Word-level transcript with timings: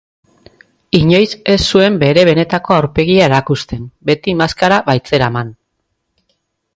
Inoiz 0.99 1.27
ez 1.55 1.57
zuen 1.75 1.99
bere 2.03 2.23
benetako 2.29 2.75
aurpegia 2.77 3.27
erakusten, 3.31 3.85
beti 4.11 4.35
maskara 4.41 4.81
baitzeraman. 4.89 5.53